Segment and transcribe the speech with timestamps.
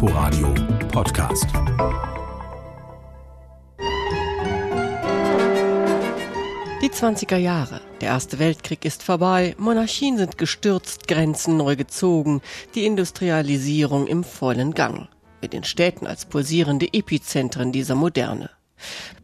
[0.00, 0.54] Inforadio
[0.92, 1.46] Podcast.
[6.80, 7.80] Die 20er Jahre.
[8.00, 12.42] Der Erste Weltkrieg ist vorbei, Monarchien sind gestürzt, Grenzen neu gezogen,
[12.76, 15.08] die Industrialisierung im vollen Gang.
[15.42, 18.50] Mit den Städten als pulsierende Epizentren dieser Moderne.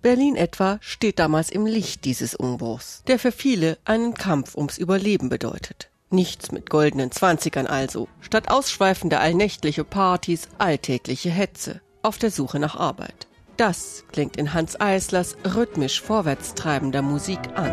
[0.02, 5.28] Berlin etwa steht damals im Licht dieses Umbruchs, der für viele einen Kampf ums Überleben
[5.28, 5.88] bedeutet.
[6.14, 12.76] Nichts mit goldenen Zwanzigern also, statt ausschweifende allnächtliche Partys, alltägliche Hetze, auf der Suche nach
[12.76, 13.26] Arbeit.
[13.56, 17.72] Das klingt in Hans Eislers rhythmisch vorwärtstreibender Musik an.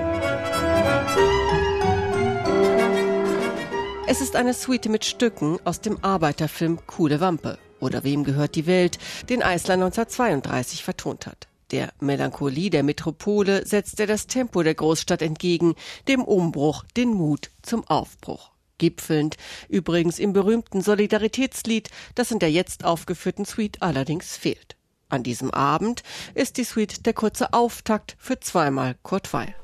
[4.07, 8.65] Es ist eine Suite mit Stücken aus dem Arbeiterfilm Coole Wampe oder Wem gehört die
[8.65, 8.97] Welt,
[9.29, 11.50] den Eisler 1932 vertont hat.
[11.71, 15.75] Der Melancholie der Metropole setzt er das Tempo der Großstadt entgegen,
[16.07, 18.51] dem Umbruch den Mut zum Aufbruch.
[18.77, 19.37] Gipfelnd
[19.69, 24.75] übrigens im berühmten Solidaritätslied, das in der jetzt aufgeführten Suite allerdings fehlt.
[25.07, 29.55] An diesem Abend ist die Suite der kurze Auftakt für zweimal Kurt Weil.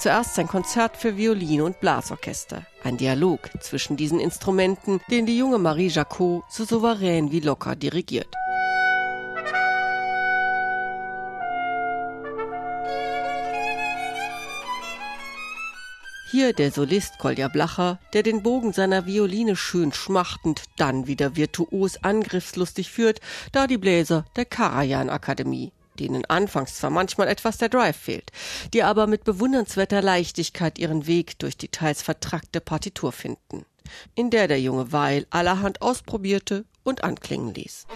[0.00, 2.64] Zuerst sein Konzert für Violine und Blasorchester.
[2.82, 8.34] Ein Dialog zwischen diesen Instrumenten, den die junge Marie Jacot so souverän wie locker dirigiert.
[16.30, 22.02] Hier der Solist Kolja Blacher, der den Bogen seiner Violine schön schmachtend, dann wieder virtuos
[22.02, 23.20] angriffslustig führt,
[23.52, 28.32] da die Bläser der Karajan Akademie, denen anfangs zwar manchmal etwas der Drive fehlt,
[28.72, 33.66] die aber mit bewundernswerter Leichtigkeit ihren Weg durch die teils vertrackte Partitur finden,
[34.14, 37.86] in der der junge Weil allerhand ausprobierte und anklingen ließ.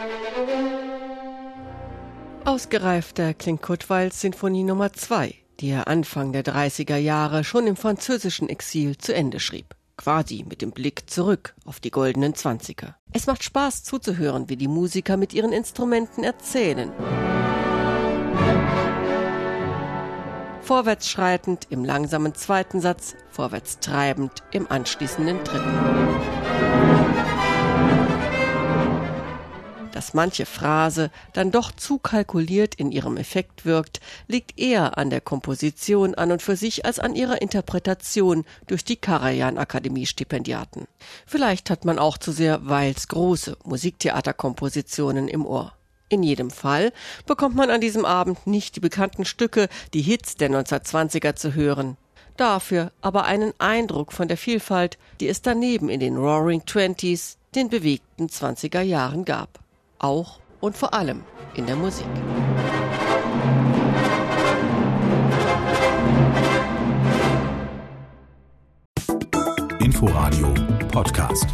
[2.44, 8.50] Ausgereifter klingt Kurt Sinfonie Nummer 2, die er Anfang der 30er Jahre schon im französischen
[8.50, 9.74] Exil zu Ende schrieb.
[9.96, 12.96] Quasi mit dem Blick zurück auf die goldenen Zwanziger.
[13.12, 16.92] Es macht Spaß zuzuhören, wie die Musiker mit ihren Instrumenten erzählen.
[20.64, 25.78] Vorwärts schreitend im langsamen zweiten Satz, vorwärts treibend im anschließenden dritten.
[29.92, 35.20] Dass manche Phrase dann doch zu kalkuliert in ihrem Effekt wirkt, liegt eher an der
[35.20, 40.86] Komposition an und für sich als an ihrer Interpretation durch die Karajan-Akademie-Stipendiaten.
[41.26, 45.74] Vielleicht hat man auch zu sehr Weils große Musiktheaterkompositionen im Ohr.
[46.08, 46.92] In jedem Fall
[47.26, 51.96] bekommt man an diesem Abend nicht die bekannten Stücke, die Hits der 1920er zu hören.
[52.36, 57.68] Dafür aber einen Eindruck von der Vielfalt, die es daneben in den Roaring Twenties, den
[57.68, 59.64] bewegten 20er Jahren gab
[60.04, 62.06] auch und vor allem in der Musik.
[69.80, 70.54] Inforadio
[70.92, 71.46] Podcast.